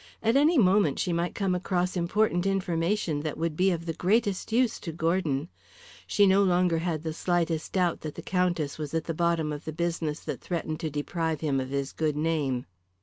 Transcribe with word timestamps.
At 0.23 0.35
any 0.35 0.57
moment 0.57 0.97
she 0.97 1.13
might 1.13 1.35
come 1.35 1.53
across 1.53 1.95
important 1.95 2.47
information 2.47 3.19
that 3.19 3.37
would 3.37 3.55
be 3.55 3.69
of 3.69 3.85
the 3.85 3.93
greatest 3.93 4.51
use 4.51 4.79
to 4.79 4.91
Gordon. 4.91 5.47
She 6.07 6.25
no 6.25 6.41
longer 6.41 6.79
had 6.79 7.03
the 7.03 7.13
slightest 7.13 7.73
doubt 7.73 8.01
that 8.01 8.15
the 8.15 8.23
Countess 8.23 8.79
was 8.79 8.95
at 8.95 9.03
the 9.03 9.13
bottom 9.13 9.53
of 9.53 9.63
the 9.65 9.71
business 9.73 10.21
that 10.21 10.41
threatened 10.41 10.79
to 10.79 10.89
deprive 10.89 11.41
him 11.41 11.59
of 11.59 11.69
his 11.69 11.93
good 11.93 12.17
name. 12.17 12.65